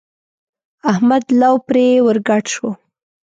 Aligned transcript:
احمد 0.91 1.23
لو 1.39 1.53
پرې 1.67 1.87
ور 2.05 2.17
ګډ 2.27 2.43
شو. 2.53 2.69